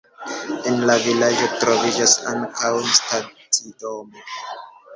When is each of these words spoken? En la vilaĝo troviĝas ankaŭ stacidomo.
En 0.71 0.79
la 0.89 0.95
vilaĝo 1.03 1.49
troviĝas 1.65 2.17
ankaŭ 2.33 2.73
stacidomo. 3.03 4.27